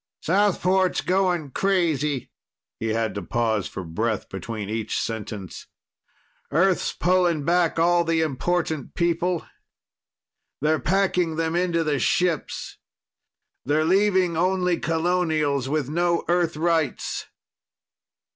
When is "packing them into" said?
10.79-11.83